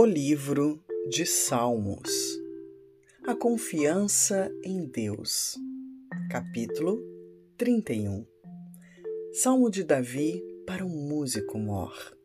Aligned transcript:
O 0.00 0.06
livro 0.06 0.80
de 1.08 1.26
Salmos. 1.26 2.38
A 3.26 3.34
confiança 3.34 4.48
em 4.62 4.86
Deus. 4.86 5.58
Capítulo 6.30 7.02
31. 7.56 8.24
Salmo 9.32 9.68
de 9.68 9.82
Davi 9.82 10.40
para 10.64 10.86
um 10.86 11.08
músico 11.08 11.58
mor. 11.58 12.16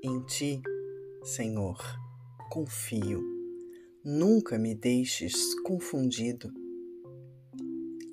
Em 0.00 0.24
ti, 0.26 0.62
Senhor, 1.24 1.76
confio. 2.52 3.20
Nunca 4.04 4.56
me 4.56 4.72
deixes 4.72 5.56
confundido. 5.62 6.54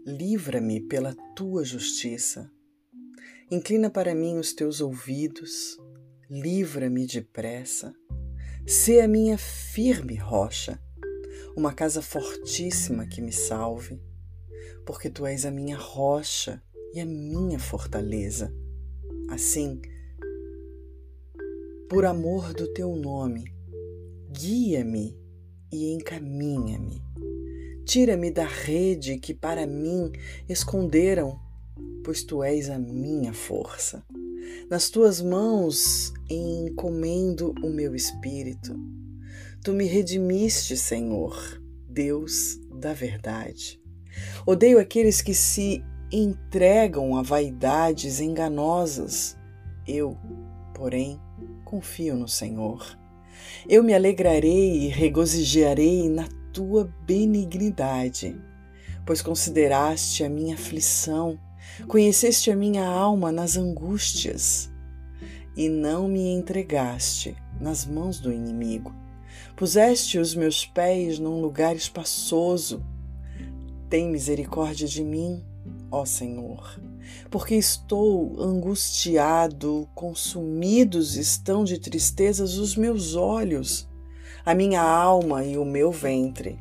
Livra-me 0.04 0.82
pela 0.82 1.14
tua 1.36 1.64
justiça. 1.64 2.52
Inclina 3.52 3.92
para 3.92 4.16
mim 4.16 4.40
os 4.40 4.52
teus 4.52 4.82
ouvidos. 4.82 5.78
Livra-me 6.28 7.06
depressa 7.06 7.96
Sê 8.66 9.02
a 9.02 9.08
minha 9.08 9.38
firme 9.38 10.16
rocha, 10.16 10.80
uma 11.56 11.74
casa 11.74 12.02
fortíssima 12.02 13.08
que 13.08 13.22
me 13.22 13.32
salve, 13.32 14.02
porque 14.86 15.10
tu 15.10 15.26
és 15.26 15.46
a 15.46 15.52
minha 15.52 15.78
rocha 15.78 16.62
e 16.94 17.00
a 17.00 17.06
minha 17.06 17.60
fortaleza. 17.60 18.54
Assim, 19.30 19.82
por 21.90 22.06
amor 22.06 22.54
do 22.54 22.72
teu 22.74 22.96
nome, 22.96 23.52
guia-me 24.32 25.18
e 25.72 25.92
encaminha-me. 25.94 27.02
Tira-me 27.86 28.30
da 28.30 28.46
rede 28.46 29.18
que 29.18 29.34
para 29.34 29.66
mim 29.66 30.12
esconderam, 30.48 31.40
pois 32.04 32.24
tu 32.24 32.44
és 32.44 32.70
a 32.70 32.78
minha 32.78 33.34
força. 33.34 34.06
Nas 34.70 34.90
tuas 34.90 35.22
mãos 35.22 36.14
encomendo 36.30 37.54
o 37.64 37.70
meu 37.70 37.96
espírito. 37.96 38.76
Tu 39.64 39.74
me 39.74 39.86
redimiste, 39.86 40.78
Senhor, 40.78 41.62
Deus 41.88 42.60
da 42.80 42.94
verdade. 42.94 43.82
Odeio 44.46 44.80
aqueles 44.80 45.22
que 45.22 45.34
se 45.34 45.84
entregam 46.12 47.18
a 47.18 47.22
vaidades 47.22 48.20
enganosas. 48.20 49.38
Eu, 49.88 50.18
porém, 50.74 51.20
confio 51.66 52.16
no 52.16 52.28
Senhor. 52.28 52.98
Eu 53.68 53.84
me 53.84 53.94
alegrarei 53.94 54.86
e 54.86 54.88
regozijarei 54.88 56.10
na 56.10 56.28
tua 56.54 56.92
benignidade, 57.06 58.36
pois 59.06 59.22
consideraste 59.22 60.24
a 60.24 60.30
minha 60.30 60.56
aflição 60.56 61.40
Conheceste 61.88 62.52
a 62.52 62.56
minha 62.56 62.86
alma 62.86 63.32
nas 63.32 63.58
angústias 63.58 64.70
e 65.56 65.68
não 65.68 66.08
me 66.08 66.32
entregaste 66.32 67.36
nas 67.60 67.86
mãos 67.86 68.20
do 68.20 68.32
inimigo. 68.32 68.94
Puseste 69.56 70.18
os 70.18 70.34
meus 70.36 70.66
pés 70.66 71.20
num 71.20 71.42
lugar 71.42 71.76
espaçoso. 71.76 72.82
Tem 73.90 74.10
misericórdia 74.10 74.88
de 74.88 75.04
mim, 75.04 75.44
ó 75.92 76.06
Senhor, 76.06 76.80
porque 77.30 77.56
estou 77.56 78.42
angustiado, 78.42 79.88
consumidos 79.96 81.18
estão 81.18 81.64
de 81.64 81.80
tristezas 81.80 82.58
os 82.58 82.76
meus 82.76 83.16
olhos, 83.16 83.90
a 84.46 84.54
minha 84.54 84.82
alma 84.82 85.44
e 85.44 85.58
o 85.58 85.66
meu 85.66 85.92
ventre, 85.92 86.60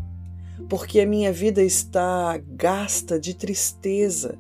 porque 0.68 1.00
a 1.00 1.06
minha 1.06 1.32
vida 1.32 1.62
está 1.62 2.38
gasta 2.38 3.20
de 3.20 3.34
tristeza 3.34 4.38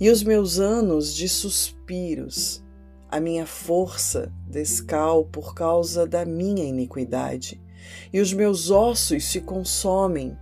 e 0.00 0.08
os 0.08 0.22
meus 0.22 0.58
anos 0.58 1.14
de 1.14 1.28
suspiros, 1.28 2.64
a 3.10 3.20
minha 3.20 3.44
força 3.44 4.32
descal 4.48 5.26
por 5.26 5.54
causa 5.54 6.06
da 6.06 6.24
minha 6.24 6.64
iniquidade, 6.64 7.60
e 8.10 8.18
os 8.18 8.32
meus 8.32 8.70
ossos 8.70 9.24
se 9.26 9.42
consomem. 9.42 10.34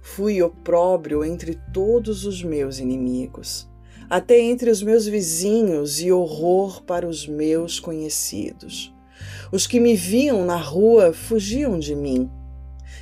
Fui 0.00 0.40
opróbrio 0.40 1.24
entre 1.24 1.58
todos 1.72 2.24
os 2.24 2.42
meus 2.42 2.78
inimigos, 2.78 3.68
até 4.08 4.38
entre 4.38 4.70
os 4.70 4.80
meus 4.80 5.06
vizinhos, 5.06 6.00
e 6.00 6.12
horror 6.12 6.82
para 6.84 7.08
os 7.08 7.26
meus 7.26 7.80
conhecidos. 7.80 8.94
Os 9.50 9.66
que 9.66 9.80
me 9.80 9.96
viam 9.96 10.44
na 10.44 10.56
rua 10.56 11.12
fugiam 11.12 11.78
de 11.80 11.96
mim. 11.96 12.30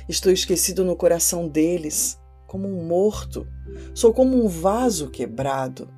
Estou 0.09 0.31
esquecido 0.31 0.83
no 0.83 0.95
coração 0.95 1.47
deles 1.47 2.17
como 2.53 2.67
um 2.67 2.85
morto, 2.85 3.47
sou 3.95 4.13
como 4.13 4.37
um 4.37 4.47
vaso 4.47 5.09
quebrado, 5.09 5.89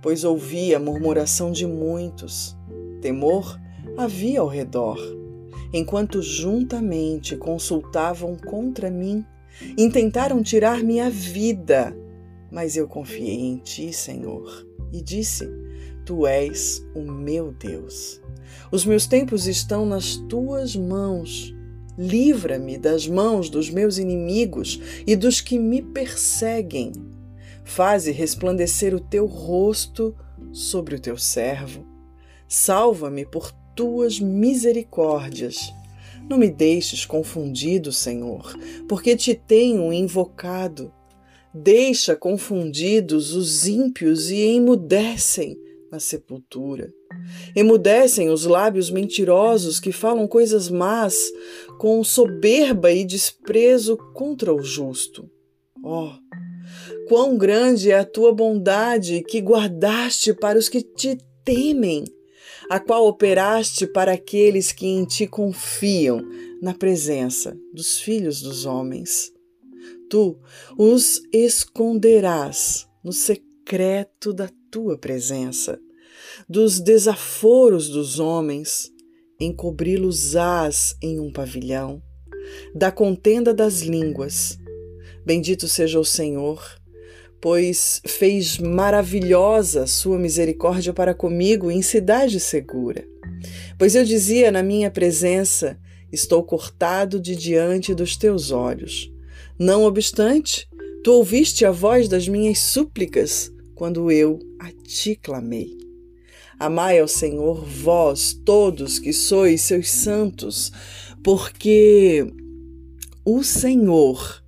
pois 0.00 0.22
ouvi 0.22 0.72
a 0.72 0.78
murmuração 0.78 1.50
de 1.50 1.66
muitos. 1.66 2.56
Temor 3.00 3.58
havia 3.96 4.38
ao 4.38 4.46
redor, 4.46 4.96
enquanto 5.72 6.22
juntamente 6.22 7.36
consultavam 7.36 8.36
contra 8.36 8.88
mim, 8.88 9.26
intentaram 9.76 10.44
tirar-me 10.44 11.00
a 11.00 11.10
vida. 11.10 11.92
Mas 12.52 12.76
eu 12.76 12.86
confiei 12.86 13.40
em 13.40 13.56
ti, 13.56 13.92
Senhor, 13.92 14.64
e 14.92 15.02
disse: 15.02 15.50
Tu 16.06 16.24
és 16.24 16.86
o 16.94 17.02
meu 17.02 17.50
Deus. 17.50 18.22
Os 18.70 18.86
meus 18.86 19.08
tempos 19.08 19.48
estão 19.48 19.84
nas 19.84 20.18
tuas 20.28 20.76
mãos. 20.76 21.52
Livra-me 21.96 22.76
das 22.76 23.06
mãos 23.06 23.48
dos 23.48 23.70
meus 23.70 23.98
inimigos 23.98 24.80
e 25.06 25.14
dos 25.14 25.40
que 25.40 25.58
me 25.58 25.80
perseguem. 25.80 26.92
Faze 27.64 28.10
resplandecer 28.10 28.94
o 28.94 29.00
teu 29.00 29.26
rosto 29.26 30.14
sobre 30.52 30.96
o 30.96 31.00
teu 31.00 31.16
servo. 31.16 31.86
Salva-me 32.48 33.24
por 33.24 33.52
tuas 33.74 34.18
misericórdias. 34.20 35.72
Não 36.28 36.38
me 36.38 36.50
deixes 36.50 37.04
confundido, 37.04 37.92
Senhor, 37.92 38.56
porque 38.88 39.16
te 39.16 39.34
tenho 39.34 39.92
invocado. 39.92 40.92
Deixa 41.52 42.16
confundidos 42.16 43.34
os 43.34 43.66
ímpios 43.66 44.30
e 44.30 44.40
emudecem 44.40 45.56
na 45.90 46.00
sepultura. 46.00 46.92
Emudecem 47.54 48.30
os 48.30 48.44
lábios 48.44 48.90
mentirosos 48.90 49.78
que 49.78 49.92
falam 49.92 50.26
coisas 50.26 50.68
más, 50.68 51.16
com 51.78 52.02
soberba 52.02 52.90
e 52.92 53.04
desprezo 53.04 53.96
contra 54.12 54.52
o 54.52 54.62
justo. 54.62 55.30
Oh, 55.82 56.10
quão 57.06 57.36
grande 57.36 57.90
é 57.90 57.98
a 57.98 58.04
tua 58.04 58.32
bondade 58.32 59.22
que 59.22 59.38
guardaste 59.40 60.32
para 60.32 60.58
os 60.58 60.68
que 60.68 60.82
te 60.82 61.18
temem, 61.44 62.04
a 62.70 62.80
qual 62.80 63.06
operaste 63.06 63.86
para 63.86 64.12
aqueles 64.12 64.72
que 64.72 64.86
em 64.86 65.04
ti 65.04 65.26
confiam 65.26 66.22
na 66.62 66.72
presença 66.72 67.56
dos 67.72 67.98
filhos 67.98 68.40
dos 68.40 68.64
homens. 68.64 69.32
Tu 70.08 70.36
os 70.78 71.20
esconderás 71.32 72.88
no 73.02 73.12
secreto 73.12 74.32
da 74.32 74.48
tua 74.70 74.96
presença 74.96 75.78
dos 76.48 76.80
desaforos 76.80 77.88
dos 77.88 78.18
homens, 78.18 78.90
encobri-los-ás 79.40 80.96
em 81.02 81.18
um 81.20 81.32
pavilhão, 81.32 82.02
da 82.74 82.90
contenda 82.90 83.52
das 83.52 83.80
línguas. 83.80 84.58
Bendito 85.24 85.66
seja 85.66 85.98
o 85.98 86.04
Senhor, 86.04 86.62
pois 87.40 88.00
fez 88.06 88.58
maravilhosa 88.58 89.86
sua 89.86 90.18
misericórdia 90.18 90.92
para 90.92 91.14
comigo 91.14 91.70
em 91.70 91.82
cidade 91.82 92.38
segura. 92.40 93.04
Pois 93.78 93.94
eu 93.94 94.04
dizia 94.04 94.50
na 94.50 94.62
minha 94.62 94.90
presença: 94.90 95.78
Estou 96.12 96.42
cortado 96.42 97.20
de 97.20 97.34
diante 97.34 97.94
dos 97.94 98.16
teus 98.16 98.50
olhos. 98.50 99.10
Não 99.58 99.84
obstante, 99.84 100.68
tu 101.02 101.12
ouviste 101.12 101.64
a 101.64 101.70
voz 101.70 102.08
das 102.08 102.28
minhas 102.28 102.58
súplicas 102.58 103.52
quando 103.74 104.10
eu 104.10 104.38
a 104.60 104.70
ti 104.86 105.16
clamei. 105.16 105.83
Amai 106.58 106.98
ao 106.98 107.08
Senhor, 107.08 107.64
vós 107.64 108.32
todos 108.44 108.98
que 108.98 109.12
sois 109.12 109.60
seus 109.62 109.90
santos, 109.90 110.72
porque 111.22 112.26
o 113.24 113.42
Senhor 113.42 114.42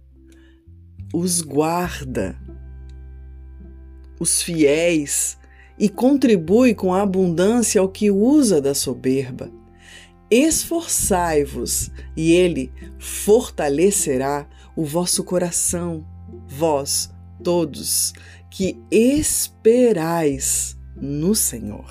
os 1.12 1.40
guarda, 1.40 2.38
os 4.20 4.42
fiéis, 4.42 5.38
e 5.78 5.88
contribui 5.88 6.74
com 6.74 6.94
a 6.94 7.02
abundância 7.02 7.80
ao 7.80 7.88
que 7.88 8.10
usa 8.10 8.60
da 8.60 8.74
soberba. 8.74 9.50
Esforçai-vos, 10.30 11.90
e 12.16 12.32
ele 12.32 12.72
fortalecerá 12.98 14.48
o 14.74 14.84
vosso 14.84 15.22
coração, 15.22 16.06
vós 16.48 17.10
todos 17.42 18.12
que 18.50 18.78
esperais 18.90 20.76
no 20.96 21.34
Senhor. 21.34 21.87